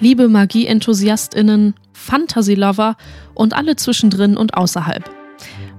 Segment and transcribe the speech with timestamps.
[0.00, 2.96] liebe Magie-EnthusiastInnen, Fantasy-Lover
[3.34, 5.08] und alle zwischendrin und außerhalb.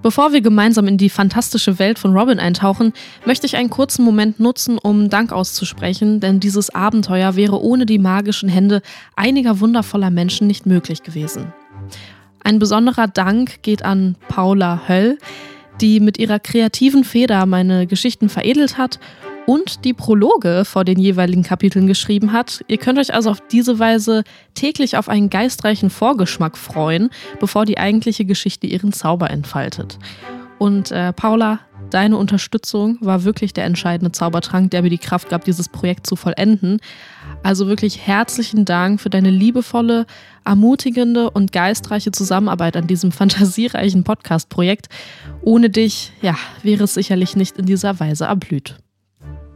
[0.02, 2.94] Bevor wir gemeinsam in die fantastische Welt von Robin eintauchen,
[3.26, 8.00] möchte ich einen kurzen Moment nutzen, um Dank auszusprechen, denn dieses Abenteuer wäre ohne die
[8.00, 8.82] magischen Hände
[9.16, 11.54] einiger wundervoller Menschen nicht möglich gewesen.
[12.44, 15.20] Ein besonderer Dank geht an Paula Höll,
[15.80, 19.00] die mit ihrer kreativen Feder meine Geschichten veredelt hat
[19.46, 22.64] und die Prologe vor den jeweiligen Kapiteln geschrieben hat.
[22.68, 27.78] Ihr könnt euch also auf diese Weise täglich auf einen geistreichen Vorgeschmack freuen, bevor die
[27.78, 29.98] eigentliche Geschichte ihren Zauber entfaltet.
[30.58, 35.44] Und äh, Paula, deine Unterstützung war wirklich der entscheidende Zaubertrank, der mir die Kraft gab,
[35.44, 36.80] dieses Projekt zu vollenden.
[37.42, 40.06] Also wirklich herzlichen Dank für deine liebevolle,
[40.46, 44.88] ermutigende und geistreiche Zusammenarbeit an diesem fantasiereichen Podcast-Projekt.
[45.42, 48.81] Ohne dich, ja, wäre es sicherlich nicht in dieser Weise erblüht.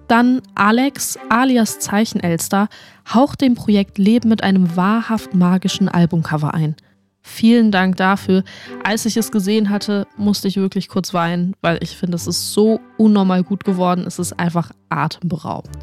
[0.07, 2.67] Dann Alex alias Zeichenelster
[3.13, 6.75] haucht dem Projekt Leben mit einem wahrhaft magischen Albumcover ein.
[7.21, 8.43] Vielen Dank dafür.
[8.83, 12.53] Als ich es gesehen hatte, musste ich wirklich kurz weinen, weil ich finde, es ist
[12.53, 14.03] so unnormal gut geworden.
[14.05, 15.75] Es ist einfach atemberaubend.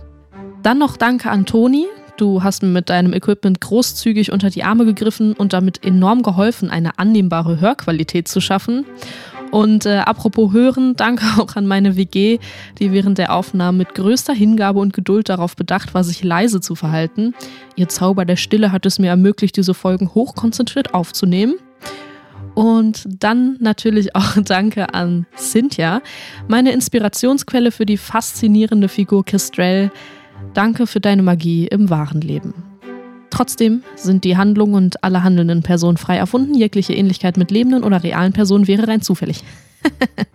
[0.62, 1.86] Dann noch Danke an Toni.
[2.16, 6.70] Du hast mir mit deinem Equipment großzügig unter die Arme gegriffen und damit enorm geholfen,
[6.70, 8.86] eine annehmbare Hörqualität zu schaffen.
[9.53, 12.39] Und äh, apropos Hören, danke auch an meine WG,
[12.78, 16.75] die während der Aufnahmen mit größter Hingabe und Geduld darauf bedacht war, sich leise zu
[16.75, 17.34] verhalten.
[17.77, 21.56] Ihr Zauber der Stille hat es mir ermöglicht, diese Folgen hochkonzentriert aufzunehmen.
[22.55, 26.00] Und dann natürlich auch Danke an Cynthia,
[26.48, 29.91] meine Inspirationsquelle für die faszinierende Figur Kestrel.
[30.55, 32.72] Danke für deine Magie im wahren Leben.
[33.33, 36.52] Trotzdem sind die Handlungen und alle handelnden Personen frei erfunden.
[36.52, 39.42] Jegliche Ähnlichkeit mit lebenden oder realen Personen wäre rein zufällig.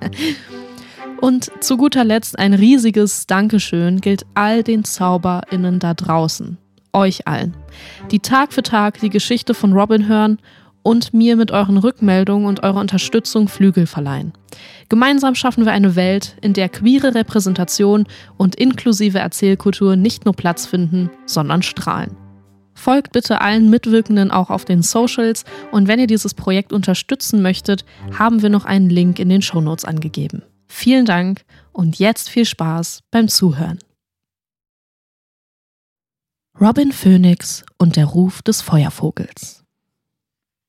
[1.21, 6.57] und zu guter Letzt ein riesiges Dankeschön gilt all den ZauberInnen da draußen.
[6.91, 7.55] Euch allen.
[8.09, 10.39] Die Tag für Tag die Geschichte von Robin hören
[10.81, 14.33] und mir mit euren Rückmeldungen und eurer Unterstützung Flügel verleihen.
[14.89, 20.65] Gemeinsam schaffen wir eine Welt, in der queere Repräsentation und inklusive Erzählkultur nicht nur Platz
[20.65, 22.26] finden, sondern strahlen.
[22.77, 27.83] Folgt bitte allen Mitwirkenden auch auf den Socials und wenn ihr dieses Projekt unterstützen möchtet,
[28.17, 30.43] haben wir noch einen Link in den Shownotes angegeben.
[30.67, 31.43] Vielen Dank
[31.73, 33.79] und jetzt viel Spaß beim Zuhören.
[36.61, 39.63] Robin Phoenix und der Ruf des Feuervogels.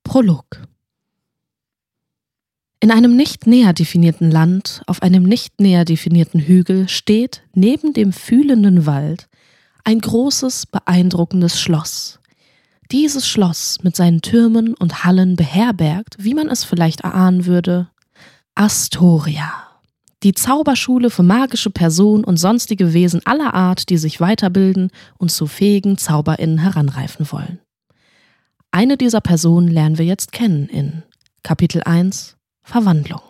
[0.02, 0.62] Prolog
[2.80, 8.12] in einem nicht näher definierten Land, auf einem nicht näher definierten Hügel, steht neben dem
[8.12, 9.27] fühlenden Wald
[9.88, 12.20] ein großes, beeindruckendes Schloss.
[12.92, 17.88] Dieses Schloss mit seinen Türmen und Hallen beherbergt, wie man es vielleicht erahnen würde,
[18.54, 19.50] Astoria.
[20.24, 25.46] Die Zauberschule für magische Personen und sonstige Wesen aller Art, die sich weiterbilden und zu
[25.46, 27.58] fähigen ZauberInnen heranreifen wollen.
[28.70, 31.02] Eine dieser Personen lernen wir jetzt kennen in
[31.42, 33.22] Kapitel 1 Verwandlung.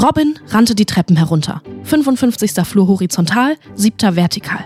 [0.00, 1.60] Robin rannte die Treppen herunter.
[1.82, 2.52] 55.
[2.64, 4.14] Flur horizontal, 7.
[4.14, 4.64] vertikal.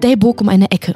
[0.00, 0.94] Day bog um eine Ecke.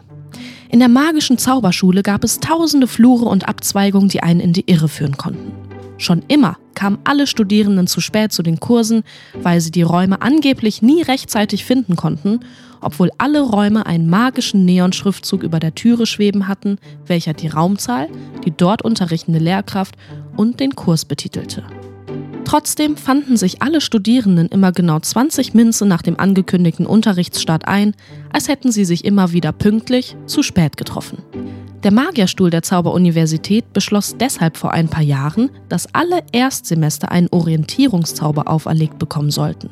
[0.68, 4.88] In der magischen Zauberschule gab es tausende Flure und Abzweigungen, die einen in die Irre
[4.88, 5.50] führen konnten.
[5.98, 9.02] Schon immer kamen alle Studierenden zu spät zu den Kursen,
[9.34, 12.40] weil sie die Räume angeblich nie rechtzeitig finden konnten,
[12.80, 18.08] obwohl alle Räume einen magischen Neonschriftzug über der Türe schweben hatten, welcher die Raumzahl,
[18.44, 19.96] die dort unterrichtende Lehrkraft
[20.36, 21.64] und den Kurs betitelte.
[22.46, 27.96] Trotzdem fanden sich alle Studierenden immer genau 20 Minze nach dem angekündigten Unterrichtsstart ein,
[28.32, 31.18] als hätten sie sich immer wieder pünktlich zu spät getroffen.
[31.82, 38.46] Der Magierstuhl der Zauberuniversität beschloss deshalb vor ein paar Jahren, dass alle Erstsemester einen Orientierungszauber
[38.46, 39.70] auferlegt bekommen sollten.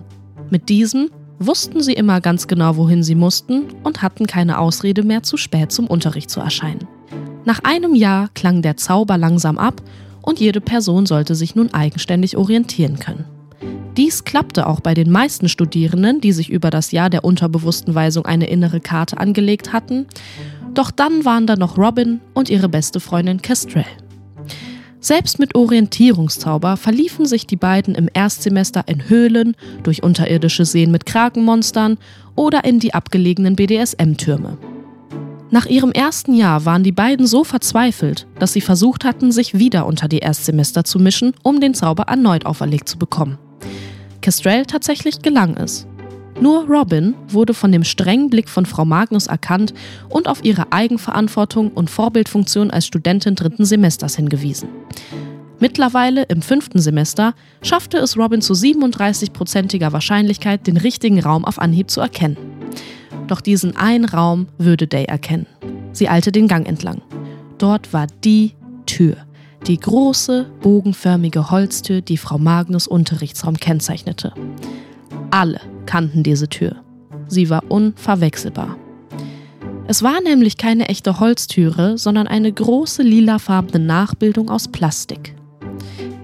[0.50, 5.22] Mit diesem wussten sie immer ganz genau, wohin sie mussten und hatten keine Ausrede mehr,
[5.22, 6.88] zu spät zum Unterricht zu erscheinen.
[7.44, 9.80] Nach einem Jahr klang der Zauber langsam ab
[10.24, 13.24] und jede Person sollte sich nun eigenständig orientieren können.
[13.96, 18.24] Dies klappte auch bei den meisten Studierenden, die sich über das Jahr der unterbewussten Weisung
[18.24, 20.06] eine innere Karte angelegt hatten.
[20.74, 23.84] Doch dann waren da noch Robin und ihre beste Freundin Kestrel.
[24.98, 31.06] Selbst mit Orientierungszauber verliefen sich die beiden im Erstsemester in Höhlen, durch unterirdische Seen mit
[31.06, 31.98] Krakenmonstern
[32.34, 34.56] oder in die abgelegenen BDSM-Türme.
[35.54, 39.86] Nach ihrem ersten Jahr waren die beiden so verzweifelt, dass sie versucht hatten, sich wieder
[39.86, 43.38] unter die Erstsemester zu mischen, um den Zauber erneut auferlegt zu bekommen.
[44.20, 45.86] Kestrel tatsächlich gelang es.
[46.40, 49.74] Nur Robin wurde von dem strengen Blick von Frau Magnus erkannt
[50.08, 54.70] und auf ihre Eigenverantwortung und Vorbildfunktion als Studentin dritten Semesters hingewiesen.
[55.60, 61.92] Mittlerweile im fünften Semester schaffte es Robin zu 37-prozentiger Wahrscheinlichkeit, den richtigen Raum auf Anhieb
[61.92, 62.36] zu erkennen.
[63.26, 65.46] Doch diesen einen Raum würde Day erkennen.
[65.92, 67.02] Sie eilte den Gang entlang.
[67.58, 68.52] Dort war die
[68.86, 69.16] Tür.
[69.66, 74.34] Die große, bogenförmige Holztür, die Frau Magnus Unterrichtsraum kennzeichnete.
[75.30, 76.76] Alle kannten diese Tür.
[77.28, 78.76] Sie war unverwechselbar.
[79.86, 85.34] Es war nämlich keine echte Holztüre, sondern eine große lilafarbene Nachbildung aus Plastik.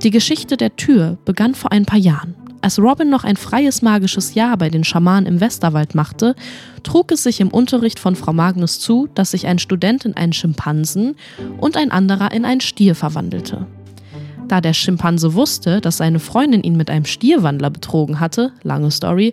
[0.03, 2.35] Die Geschichte der Tür begann vor ein paar Jahren.
[2.63, 6.35] Als Robin noch ein freies magisches Jahr bei den Schamanen im Westerwald machte,
[6.83, 10.35] trug es sich im Unterricht von Frau Magnus zu, dass sich ein Student in einen
[10.35, 11.17] Schimpansen
[11.59, 13.67] und ein anderer in einen Stier verwandelte.
[14.47, 19.33] Da der Schimpanse wusste, dass seine Freundin ihn mit einem Stierwandler betrogen hatte, lange Story,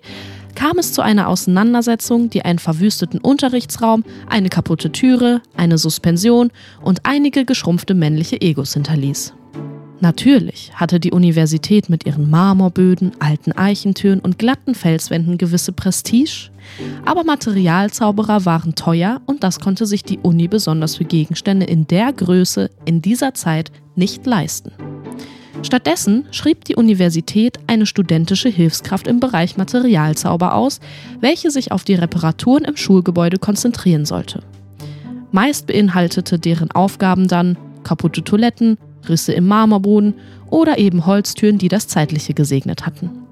[0.56, 6.52] kam es zu einer Auseinandersetzung, die einen verwüsteten Unterrichtsraum, eine kaputte Türe, eine Suspension
[6.82, 9.34] und einige geschrumpfte männliche Egos hinterließ.
[10.00, 16.52] Natürlich hatte die Universität mit ihren Marmorböden, alten Eichentüren und glatten Felswänden gewisse Prestige,
[17.04, 22.14] aber Materialzauberer waren teuer und das konnte sich die Uni besonders für Gegenstände in der
[22.14, 24.72] Größe in dieser Zeit nicht leisten.
[25.64, 30.80] Stattdessen schrieb die Universität eine studentische Hilfskraft im Bereich Materialzauber aus,
[31.20, 34.44] welche sich auf die Reparaturen im Schulgebäude konzentrieren sollte.
[35.32, 38.78] Meist beinhaltete deren Aufgaben dann kaputte Toiletten,
[39.10, 40.14] Risse im Marmorboden
[40.50, 43.28] oder eben Holztüren, die das Zeitliche gesegnet hatten.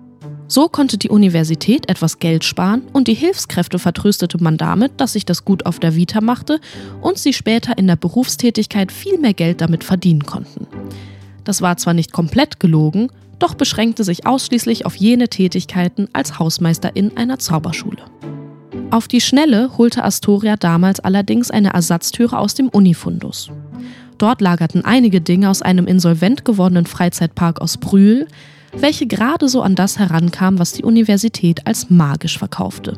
[0.47, 5.25] So konnte die Universität etwas Geld sparen und die Hilfskräfte vertröstete man damit, dass sich
[5.25, 6.59] das gut auf der Vita machte
[7.01, 10.67] und sie später in der Berufstätigkeit viel mehr Geld damit verdienen konnten.
[11.43, 17.17] Das war zwar nicht komplett gelogen, doch beschränkte sich ausschließlich auf jene Tätigkeiten als Hausmeisterin
[17.17, 18.03] einer Zauberschule.
[18.91, 23.49] Auf die Schnelle holte Astoria damals allerdings eine Ersatztüre aus dem Unifundus.
[24.17, 28.27] Dort lagerten einige Dinge aus einem insolvent gewordenen Freizeitpark aus Brühl,
[28.77, 32.97] welche gerade so an das herankam, was die Universität als magisch verkaufte.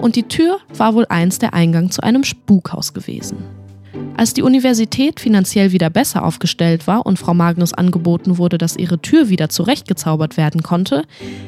[0.00, 3.36] Und die Tür war wohl einst der Eingang zu einem Spukhaus gewesen.
[4.16, 9.00] Als die Universität finanziell wieder besser aufgestellt war und Frau Magnus angeboten wurde, dass ihre
[9.00, 11.04] Tür wieder zurechtgezaubert werden konnte,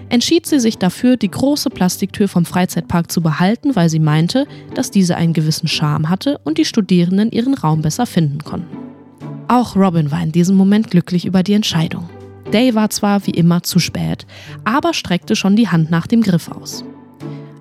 [0.08, 4.90] entschied sie sich dafür, die große Plastiktür vom Freizeitpark zu behalten, weil sie meinte, dass
[4.90, 8.93] diese einen gewissen Charme hatte und die Studierenden ihren Raum besser finden konnten.
[9.48, 12.08] Auch Robin war in diesem Moment glücklich über die Entscheidung.
[12.52, 14.26] Day war zwar wie immer zu spät,
[14.64, 16.84] aber streckte schon die Hand nach dem Griff aus.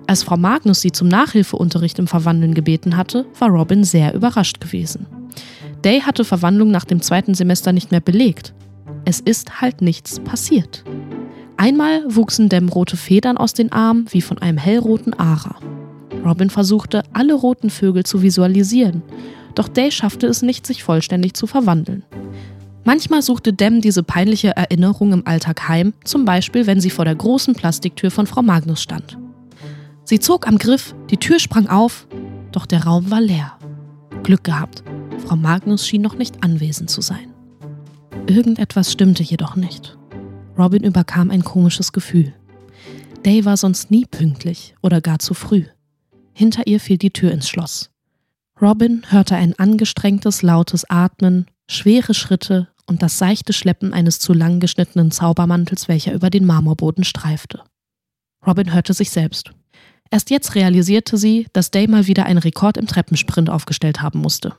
[0.06, 5.06] Als Frau Magnus sie zum Nachhilfeunterricht im Verwandeln gebeten hatte, war Robin sehr überrascht gewesen.
[5.84, 8.54] Day hatte Verwandlung nach dem zweiten Semester nicht mehr belegt.
[9.04, 10.84] Es ist halt nichts passiert.
[11.56, 15.56] Einmal wuchsen Dem rote Federn aus den Armen wie von einem hellroten Ara.
[16.24, 19.02] Robin versuchte, alle roten Vögel zu visualisieren,
[19.54, 22.04] doch Day schaffte es nicht, sich vollständig zu verwandeln.
[22.84, 27.14] Manchmal suchte Dem diese peinliche Erinnerung im Alltag heim, zum Beispiel wenn sie vor der
[27.14, 29.16] großen Plastiktür von Frau Magnus stand.
[30.04, 32.06] Sie zog am Griff, die Tür sprang auf,
[32.52, 33.58] doch der Raum war leer.
[34.22, 34.84] Glück gehabt,
[35.26, 37.32] Frau Magnus schien noch nicht anwesend zu sein.
[38.26, 39.96] Irgendetwas stimmte jedoch nicht.
[40.58, 42.34] Robin überkam ein komisches Gefühl.
[43.24, 45.64] Day war sonst nie pünktlich oder gar zu früh.
[46.34, 47.90] Hinter ihr fiel die Tür ins Schloss.
[48.60, 54.60] Robin hörte ein angestrengtes, lautes Atmen, schwere Schritte und das seichte Schleppen eines zu lang
[54.60, 57.62] geschnittenen Zaubermantels, welcher über den Marmorboden streifte.
[58.46, 59.50] Robin hörte sich selbst.
[60.10, 64.54] Erst jetzt realisierte sie, dass Day mal wieder einen Rekord im Treppensprint aufgestellt haben musste.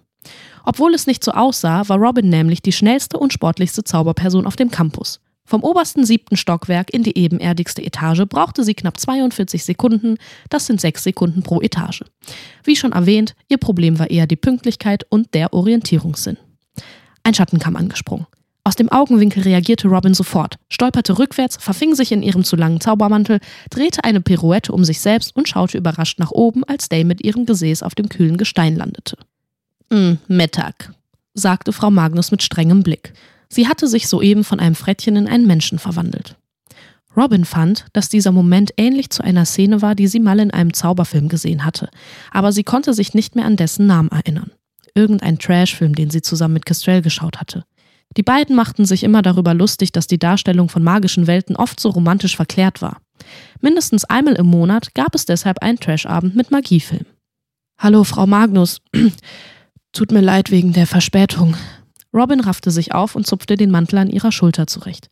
[0.65, 4.71] Obwohl es nicht so aussah, war Robin nämlich die schnellste und sportlichste Zauberperson auf dem
[4.71, 5.21] Campus.
[5.45, 10.17] Vom obersten siebten Stockwerk in die ebenerdigste Etage brauchte sie knapp 42 Sekunden,
[10.49, 12.03] das sind sechs Sekunden pro Etage.
[12.63, 16.37] Wie schon erwähnt, ihr Problem war eher die Pünktlichkeit und der Orientierungssinn.
[17.23, 18.25] Ein Schatten kam angesprungen.
[18.67, 23.39] Aus dem Augenwinkel reagierte Robin sofort, stolperte rückwärts, verfing sich in ihrem zu langen Zaubermantel,
[23.69, 27.45] drehte eine Pirouette um sich selbst und schaute überrascht nach oben, als Day mit ihrem
[27.45, 29.17] Gesäß auf dem kühlen Gestein landete.
[29.91, 30.91] Hm, Mittag,
[31.35, 33.13] sagte Frau Magnus mit strengem Blick.
[33.55, 36.35] Sie hatte sich soeben von einem Frettchen in einen Menschen verwandelt.
[37.15, 40.73] Robin fand, dass dieser Moment ähnlich zu einer Szene war, die sie mal in einem
[40.73, 41.87] Zauberfilm gesehen hatte,
[42.31, 44.51] aber sie konnte sich nicht mehr an dessen Namen erinnern.
[44.93, 47.63] Irgendein Trashfilm, den sie zusammen mit Kestrel geschaut hatte.
[48.17, 51.91] Die beiden machten sich immer darüber lustig, dass die Darstellung von magischen Welten oft so
[51.91, 52.97] romantisch verklärt war.
[53.61, 57.05] Mindestens einmal im Monat gab es deshalb einen Trashabend mit Magiefilm.
[57.79, 58.81] Hallo, Frau Magnus.
[59.93, 61.55] Tut mir leid wegen der Verspätung,
[62.15, 65.09] Robin raffte sich auf und zupfte den Mantel an ihrer Schulter zurecht.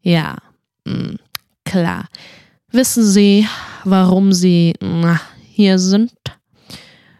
[0.00, 0.38] Ja,
[0.86, 1.18] mh, hm,
[1.64, 2.06] klar.
[2.70, 3.46] Wissen Sie,
[3.84, 6.12] warum Sie na, hier sind?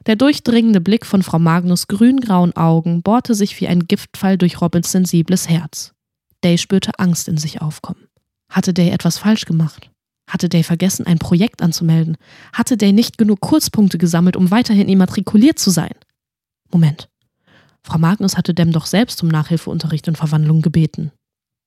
[0.06, 4.92] Der durchdringende Blick von Frau Magnus grün-grauen Augen bohrte sich wie ein Giftfall durch Robins
[4.92, 5.92] sensibles Herz.
[6.44, 8.08] Day spürte Angst in sich aufkommen.
[8.48, 9.90] Hatte Day etwas falsch gemacht?
[10.28, 12.16] Hatte Day vergessen, ein Projekt anzumelden?
[12.52, 15.94] Hatte Day nicht genug Kurzpunkte gesammelt, um weiterhin immatrikuliert zu sein?
[16.70, 17.08] Moment.
[17.88, 21.10] Frau Magnus hatte Dem doch selbst um Nachhilfeunterricht und Verwandlung gebeten.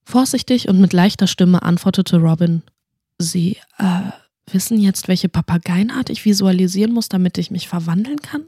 [0.06, 2.62] Vorsichtig und mit leichter Stimme antwortete Robin:
[3.18, 4.12] Sie, äh,
[4.51, 8.44] wissen jetzt, welche Papageienart ich visualisieren muss, damit ich mich verwandeln kann?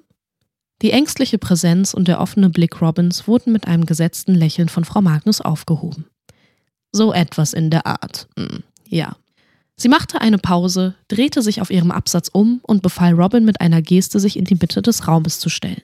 [0.83, 5.01] Die ängstliche Präsenz und der offene Blick Robins wurden mit einem gesetzten Lächeln von Frau
[5.01, 6.05] Magnus aufgehoben.
[6.91, 8.27] So etwas in der Art.
[8.37, 9.15] Hm, ja.
[9.77, 13.81] Sie machte eine Pause, drehte sich auf ihrem Absatz um und befahl Robin mit einer
[13.81, 15.81] Geste, sich in die Mitte des Raumes zu stellen.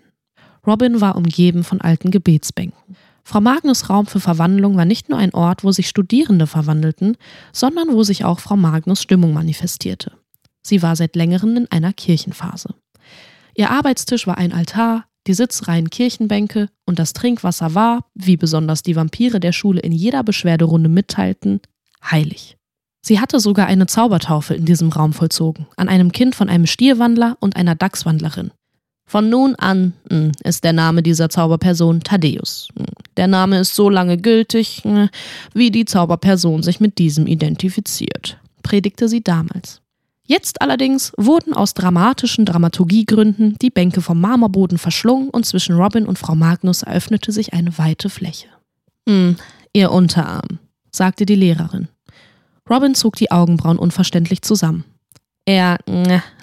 [0.65, 2.95] Robin war umgeben von alten Gebetsbänken.
[3.23, 7.15] Frau Magnus Raum für Verwandlung war nicht nur ein Ort, wo sich Studierende verwandelten,
[7.53, 10.13] sondern wo sich auch Frau Magnus Stimmung manifestierte.
[10.63, 12.73] Sie war seit längerem in einer Kirchenphase.
[13.55, 18.95] Ihr Arbeitstisch war ein Altar, die Sitzreihen Kirchenbänke und das Trinkwasser war, wie besonders die
[18.95, 21.61] Vampire der Schule in jeder Beschwerderunde mitteilten,
[22.03, 22.57] heilig.
[23.01, 27.37] Sie hatte sogar eine Zaubertaufe in diesem Raum vollzogen, an einem Kind von einem Stierwandler
[27.39, 28.51] und einer Dachswandlerin.
[29.09, 32.67] Von nun an hm, ist der Name dieser Zauberperson Thaddeus.
[32.77, 32.85] Hm,
[33.17, 35.09] der Name ist so lange gültig, hm,
[35.51, 39.81] wie die Zauberperson sich mit diesem identifiziert, predigte sie damals.
[40.27, 46.19] Jetzt allerdings wurden aus dramatischen Dramaturgiegründen die Bänke vom Marmorboden verschlungen und zwischen Robin und
[46.19, 48.49] Frau Magnus eröffnete sich eine weite Fläche.
[49.07, 49.37] Hm,
[49.73, 50.59] ihr Unterarm,
[50.91, 51.87] sagte die Lehrerin.
[52.69, 54.83] Robin zog die Augenbrauen unverständlich zusammen.
[55.45, 55.79] Er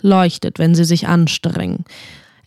[0.03, 1.85] leuchtet, wenn sie sich anstrengen.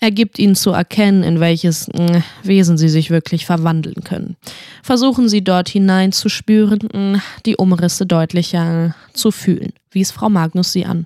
[0.01, 4.38] Er gibt ihnen zu erkennen, in welches äh, Wesen sie sich wirklich verwandeln können.
[4.82, 10.72] Versuchen sie dort hinein zu spüren, äh, die Umrisse deutlicher zu fühlen, wies Frau Magnus
[10.72, 11.06] sie an.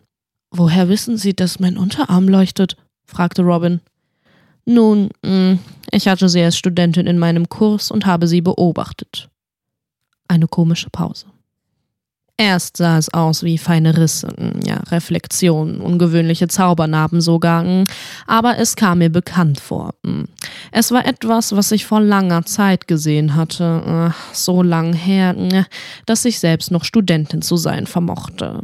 [0.55, 2.77] Woher wissen Sie, dass mein Unterarm leuchtet?
[3.05, 3.81] fragte Robin.
[4.65, 5.53] Nun, mm,
[5.91, 9.29] ich hatte sie als Studentin in meinem Kurs und habe sie beobachtet.
[10.27, 11.25] Eine komische Pause.
[12.37, 14.27] Erst sah es aus wie feine Risse,
[14.65, 17.83] ja, Reflexionen, ungewöhnliche Zaubernarben sogar, mm,
[18.25, 19.93] aber es kam mir bekannt vor.
[20.71, 25.67] Es war etwas, was ich vor langer Zeit gesehen hatte, so lang her,
[26.07, 28.61] dass ich selbst noch Studentin zu sein vermochte.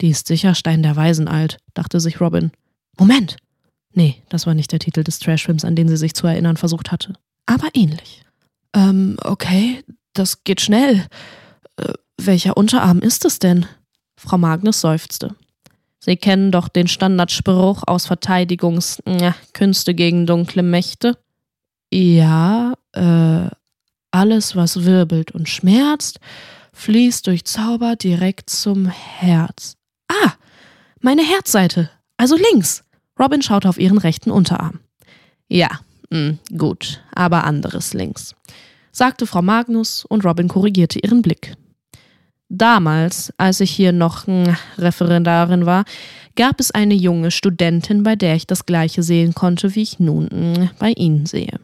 [0.00, 2.50] Die ist sicher Stein der Weisen alt, dachte sich Robin.
[2.98, 3.36] Moment!
[3.92, 6.92] Nee, das war nicht der Titel des Trashfilms, an den sie sich zu erinnern versucht
[6.92, 7.14] hatte.
[7.46, 8.22] Aber ähnlich.
[8.74, 11.06] Ähm, okay, das geht schnell.
[11.76, 13.66] Äh, welcher Unterarm ist es denn?
[14.16, 15.34] Frau Magnus seufzte.
[15.98, 21.18] Sie kennen doch den Standardspruch aus Verteidigungskünste gegen dunkle Mächte.
[21.92, 23.48] Ja, äh,
[24.10, 26.20] alles, was wirbelt und schmerzt,
[26.72, 29.76] fließt durch Zauber direkt zum Herz.
[30.08, 30.32] Ah,
[31.00, 32.84] meine Herzseite, also links.
[33.18, 34.80] Robin schaute auf ihren rechten Unterarm.
[35.48, 35.80] Ja,
[36.10, 38.34] mh, hm, gut, aber anderes links,
[38.92, 41.56] sagte Frau Magnus und Robin korrigierte ihren Blick.
[42.48, 44.26] Damals, als ich hier noch
[44.78, 45.84] Referendarin war,
[46.36, 50.28] gab es eine junge Studentin, bei der ich das gleiche sehen konnte, wie ich nun
[50.30, 51.58] hm, bei Ihnen sehe.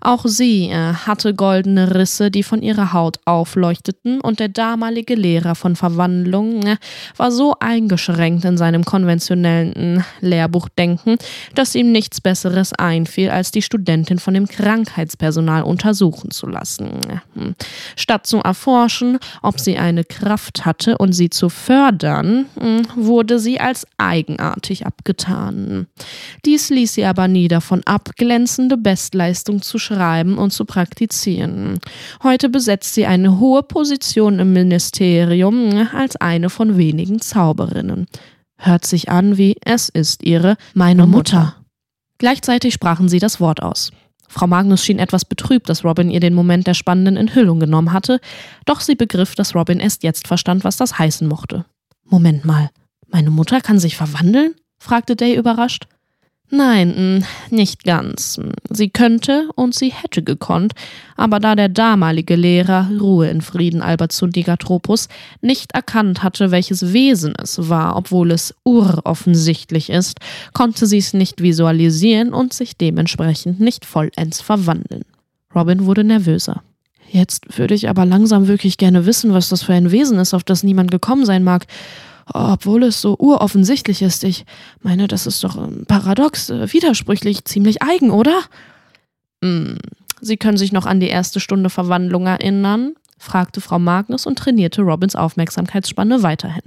[0.00, 5.54] Auch sie äh, hatte goldene Risse, die von ihrer Haut aufleuchteten, und der damalige Lehrer
[5.54, 6.76] von Verwandlung äh,
[7.16, 11.16] war so eingeschränkt in seinem konventionellen äh, Lehrbuchdenken,
[11.54, 16.90] dass ihm nichts Besseres einfiel, als die Studentin von dem Krankheitspersonal untersuchen zu lassen.
[17.34, 17.54] Hm.
[17.96, 23.60] Statt zu erforschen, ob sie eine Kraft hatte und sie zu fördern, hm, wurde sie
[23.60, 25.86] als eigenartig abgetan.
[26.44, 31.78] Dies ließ sie aber nie davon ab, glänzende Bestleistung zu schreiben und zu praktizieren.
[32.22, 38.06] Heute besetzt sie eine hohe Position im Ministerium als eine von wenigen Zauberinnen.
[38.58, 41.56] Hört sich an wie es ist ihre meine Mutter.
[42.18, 43.90] Gleichzeitig sprachen sie das Wort aus.
[44.28, 48.20] Frau Magnus schien etwas betrübt, dass Robin ihr den Moment der spannenden Enthüllung genommen hatte,
[48.64, 51.64] doch sie begriff, dass Robin erst jetzt verstand, was das heißen mochte.
[52.04, 52.70] Moment mal,
[53.12, 54.54] meine Mutter kann sich verwandeln?
[54.78, 55.86] fragte Day überrascht.
[56.54, 58.38] Nein, mm, nicht ganz.
[58.68, 60.74] Sie könnte und sie hätte gekonnt,
[61.16, 65.08] aber da der damalige Lehrer Ruhe in Frieden Albert Sundigatropus
[65.40, 70.18] nicht erkannt hatte, welches Wesen es war, obwohl es uroffensichtlich ist,
[70.52, 75.04] konnte sie es nicht visualisieren und sich dementsprechend nicht vollends verwandeln.
[75.54, 76.62] Robin wurde nervöser.
[77.10, 80.44] Jetzt würde ich aber langsam wirklich gerne wissen, was das für ein Wesen ist, auf
[80.44, 81.66] das niemand gekommen sein mag
[82.26, 84.24] obwohl es so uroffensichtlich ist.
[84.24, 84.44] Ich
[84.80, 88.40] meine, das ist doch ähm, paradox, äh, widersprüchlich, ziemlich eigen, oder?
[89.42, 89.78] Hm.
[90.20, 92.94] Sie können sich noch an die erste Stunde Verwandlung erinnern?
[93.18, 96.62] fragte Frau Magnus und trainierte Robins Aufmerksamkeitsspanne weiterhin.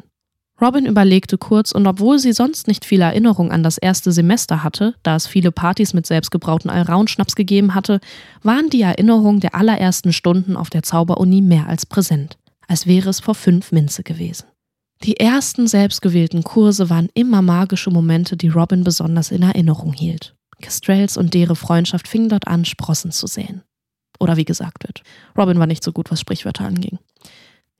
[0.62, 4.96] Robin überlegte kurz und obwohl sie sonst nicht viel Erinnerung an das erste Semester hatte,
[5.04, 8.00] da es viele Partys mit selbstgebrauten Allround-Schnaps gegeben hatte,
[8.42, 13.20] waren die Erinnerungen der allerersten Stunden auf der Zauberuni mehr als präsent, als wäre es
[13.20, 14.46] vor fünf Minze gewesen.
[15.06, 20.36] Die ersten selbstgewählten Kurse waren immer magische Momente, die Robin besonders in Erinnerung hielt.
[20.64, 23.62] Castrells und deren Freundschaft fingen dort an, Sprossen zu säen.
[24.20, 25.04] Oder wie gesagt wird.
[25.38, 26.98] Robin war nicht so gut, was Sprichwörter anging.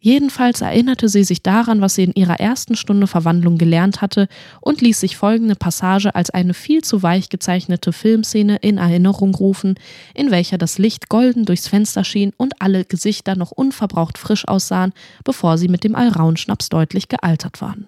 [0.06, 4.28] Jedenfalls erinnerte sie sich daran, was sie in ihrer ersten Stunde Verwandlung gelernt hatte
[4.62, 9.80] und ließ sich folgende Passage als eine viel zu weich gezeichnete Filmszene in Erinnerung rufen,
[10.14, 14.94] in welcher das Licht golden durchs Fenster schien und alle Gesichter noch unverbraucht frisch aussahen,
[15.24, 17.88] bevor sie mit dem Alraunschnaps deutlich gealtert waren.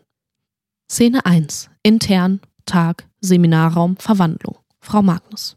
[0.90, 1.70] Szene 1.
[1.84, 4.58] Intern, Tag, Seminarraum, Verwandlung.
[4.80, 5.57] Frau Magnus.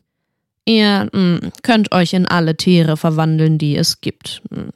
[0.70, 4.40] Ihr mh, hm, könnt euch in alle Tiere verwandeln, die es gibt.
[4.54, 4.68] Hm.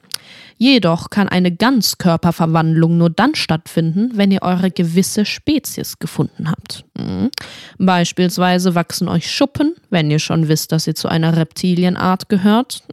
[0.57, 6.85] Jedoch kann eine Ganzkörperverwandlung nur dann stattfinden, wenn ihr eure gewisse Spezies gefunden habt.
[6.97, 7.29] Mhm.
[7.77, 12.83] Beispielsweise wachsen euch Schuppen, wenn ihr schon wisst, dass ihr zu einer Reptilienart gehört.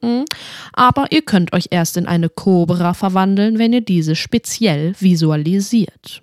[0.72, 6.22] Aber ihr könnt euch erst in eine Kobra verwandeln, wenn ihr diese speziell visualisiert.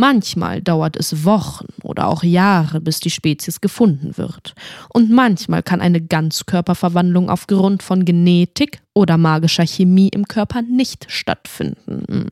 [0.00, 4.54] Manchmal dauert es Wochen oder auch Jahre, bis die Spezies gefunden wird.
[4.90, 12.28] Und manchmal kann eine Ganzkörperverwandlung aufgrund von Genetik oder magischer Chemie im Körper nicht stattfinden.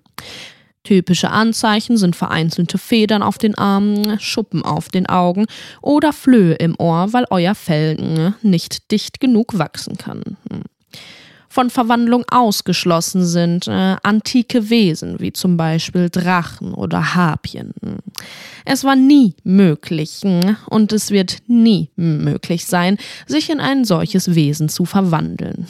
[0.85, 5.47] Typische Anzeichen sind vereinzelte Federn auf den Armen, Schuppen auf den Augen
[5.83, 10.23] oder Flöhe im Ohr, weil euer Fell nicht dicht genug wachsen kann
[11.57, 17.73] von Verwandlung ausgeschlossen sind, äh, antike Wesen wie zum Beispiel Drachen oder Harpien.
[18.67, 20.21] Es war nie möglich
[20.69, 25.67] und es wird nie möglich sein, sich in ein solches Wesen zu verwandeln.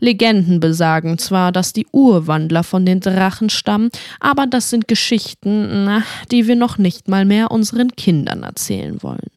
[0.00, 6.02] Legenden besagen zwar, dass die Urwandler von den Drachen stammen, aber das sind Geschichten,
[6.32, 9.30] die wir noch nicht mal mehr unseren Kindern erzählen wollen.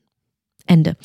[0.65, 0.95] Ende.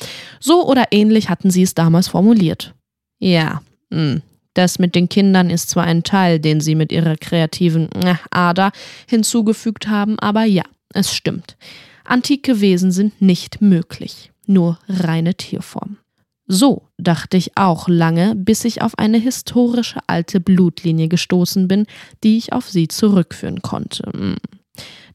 [0.41, 2.75] So oder ähnlich hatten sie es damals formuliert.
[3.19, 3.61] Ja,
[3.91, 4.23] mh, hm.
[4.54, 8.73] Das mit den Kindern ist zwar ein Teil, den sie mit ihrer kreativen äh, Ader
[9.09, 11.56] hinzugefügt haben, aber ja, es stimmt.
[12.04, 15.99] Antike Wesen sind nicht möglich, nur reine Tierform.
[16.47, 21.86] So dachte ich auch lange, bis ich auf eine historische alte Blutlinie gestoßen bin,
[22.25, 24.10] die ich auf sie zurückführen konnte.
[24.12, 24.36] Hm.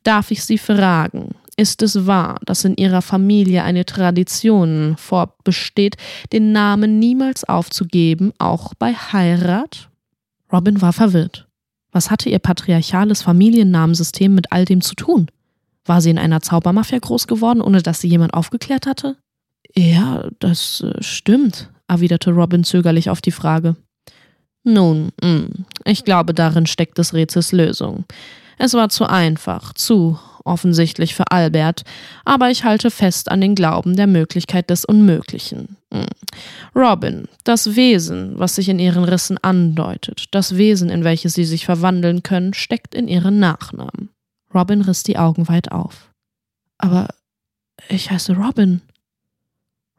[0.04, 5.98] Darf ich Sie fragen, ist es wahr, dass in ihrer Familie eine Tradition vorbesteht,
[6.32, 9.90] den Namen niemals aufzugeben, auch bei Heirat?
[10.54, 11.48] Robin war verwirrt.
[11.92, 15.30] Was hatte ihr patriarchales Familiennamensystem mit all dem zu tun?
[15.84, 19.18] War sie in einer Zaubermafia groß geworden, ohne dass sie jemand aufgeklärt hatte?
[19.76, 23.76] Ja, das äh, stimmt, erwiderte Robin zögerlich auf die Frage.
[24.64, 28.06] Nun, mm, ich glaube, darin steckt des Rätsels Lösung.
[28.58, 31.84] Es war zu einfach, zu offensichtlich für Albert,
[32.26, 35.78] aber ich halte fest an den Glauben der Möglichkeit des Unmöglichen.
[35.94, 36.08] Hm.
[36.76, 41.66] Robin, das Wesen, was sich in ihren Rissen andeutet, das Wesen, in welches sie sich
[41.66, 44.10] verwandeln können, steckt in ihren Nachnamen.
[44.54, 46.12] Robin riss die Augen weit auf.
[46.78, 47.08] Aber
[47.90, 48.82] ich heiße Robin.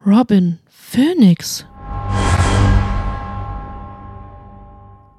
[0.05, 1.67] Robin Phoenix.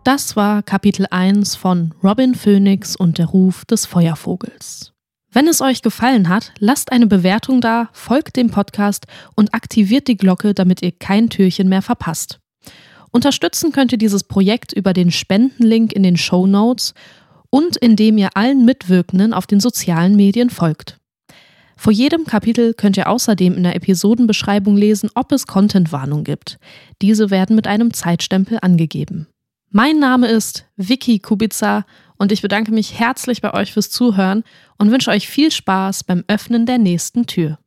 [0.03, 4.93] Das war Kapitel 1 von Robin Phoenix und der Ruf des Feuervogels.
[5.31, 10.17] Wenn es euch gefallen hat, lasst eine Bewertung da, folgt dem Podcast und aktiviert die
[10.17, 12.39] Glocke, damit ihr kein Türchen mehr verpasst.
[13.11, 16.95] Unterstützen könnt ihr dieses Projekt über den Spendenlink in den Show Notes
[17.51, 20.97] und indem ihr allen Mitwirkenden auf den sozialen Medien folgt.
[21.77, 26.59] Vor jedem Kapitel könnt ihr außerdem in der Episodenbeschreibung lesen, ob es Contentwarnung gibt.
[27.01, 29.27] Diese werden mit einem Zeitstempel angegeben.
[29.71, 31.85] Mein Name ist Vicky Kubica
[32.19, 34.43] und ich bedanke mich herzlich bei euch fürs Zuhören
[34.77, 37.57] und wünsche euch viel Spaß beim Öffnen der nächsten Tür.